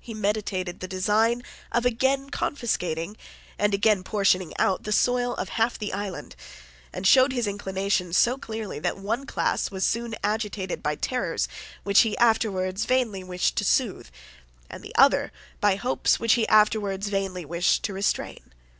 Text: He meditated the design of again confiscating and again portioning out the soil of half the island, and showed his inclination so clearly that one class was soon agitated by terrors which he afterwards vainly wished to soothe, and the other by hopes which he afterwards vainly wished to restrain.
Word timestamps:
He 0.00 0.14
meditated 0.14 0.78
the 0.78 0.86
design 0.86 1.42
of 1.72 1.84
again 1.84 2.30
confiscating 2.30 3.16
and 3.58 3.74
again 3.74 4.04
portioning 4.04 4.52
out 4.60 4.84
the 4.84 4.92
soil 4.92 5.34
of 5.34 5.48
half 5.48 5.76
the 5.76 5.92
island, 5.92 6.36
and 6.92 7.04
showed 7.04 7.32
his 7.32 7.48
inclination 7.48 8.12
so 8.12 8.38
clearly 8.38 8.78
that 8.78 8.96
one 8.96 9.26
class 9.26 9.68
was 9.72 9.84
soon 9.84 10.14
agitated 10.22 10.84
by 10.84 10.94
terrors 10.94 11.48
which 11.82 12.02
he 12.02 12.16
afterwards 12.18 12.84
vainly 12.84 13.24
wished 13.24 13.56
to 13.56 13.64
soothe, 13.64 14.06
and 14.70 14.84
the 14.84 14.94
other 14.94 15.32
by 15.60 15.74
hopes 15.74 16.20
which 16.20 16.34
he 16.34 16.46
afterwards 16.46 17.08
vainly 17.08 17.44
wished 17.44 17.82
to 17.82 17.92
restrain. 17.92 18.52